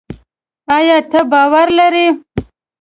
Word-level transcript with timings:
ایا 0.77 0.97
ته 1.11 1.19
باور 1.31 1.67
لري؟ 1.77 2.07